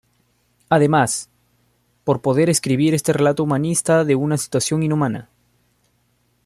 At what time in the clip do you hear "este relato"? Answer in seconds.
2.95-3.43